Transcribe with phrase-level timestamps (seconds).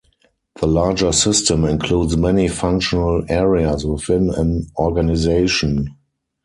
[0.59, 5.95] The larger system includes many functional areas within an organization.